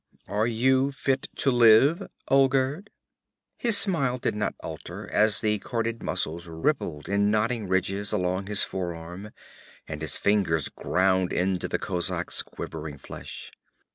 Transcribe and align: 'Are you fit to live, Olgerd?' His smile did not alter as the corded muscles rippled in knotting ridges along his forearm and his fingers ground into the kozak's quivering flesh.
'Are 0.27 0.47
you 0.47 0.91
fit 0.91 1.27
to 1.35 1.51
live, 1.51 2.09
Olgerd?' 2.27 2.89
His 3.55 3.77
smile 3.77 4.17
did 4.17 4.33
not 4.33 4.55
alter 4.63 5.07
as 5.07 5.41
the 5.41 5.59
corded 5.59 6.01
muscles 6.01 6.47
rippled 6.47 7.07
in 7.07 7.29
knotting 7.29 7.67
ridges 7.67 8.11
along 8.11 8.47
his 8.47 8.63
forearm 8.63 9.29
and 9.87 10.01
his 10.01 10.17
fingers 10.17 10.69
ground 10.69 11.31
into 11.31 11.67
the 11.67 11.77
kozak's 11.77 12.41
quivering 12.41 12.97
flesh. 12.97 13.51